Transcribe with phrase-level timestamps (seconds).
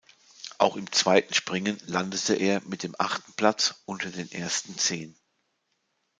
[0.57, 5.15] Auch im zweiten Springen landete er mit dem achten Platz unter den ersten Zehn.